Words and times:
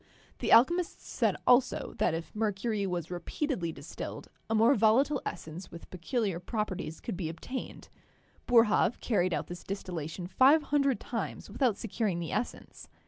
The 0.39 0.51
alchemists 0.51 1.07
said 1.07 1.35
also 1.45 1.93
that 1.99 2.15
if* 2.15 2.35
mercury 2.35 2.87
was 2.87 3.11
repeatedly 3.11 3.71
distilled, 3.71 4.29
a 4.49 4.55
more 4.55 4.73
volatile 4.73 5.21
essence 5.27 5.69
with 5.69 5.91
peculiar 5.91 6.39
properties 6.39 6.99
could 6.99 7.15
be 7.15 7.29
obtained. 7.29 7.87
Boerhaave 8.47 8.99
carried 8.99 9.31
out 9.31 9.45
this 9.45 9.63
distillation 9.63 10.25
five 10.25 10.63
hundred 10.63 10.99
times 10.99 11.51
without 11.51 11.77
securing 11.77 12.17
the 12.19 12.31
essence. 12.31 12.87